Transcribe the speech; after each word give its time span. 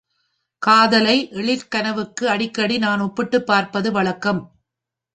காதலை 0.61 1.29
எழிற்கனவுக்கு 1.31 2.25
அடிக்கடி 2.25 2.77
நான் 2.77 2.99
ஒப்பிட்டுப் 2.99 3.45
பார்ப்பது 3.45 3.91
வழக்கம். 3.91 4.41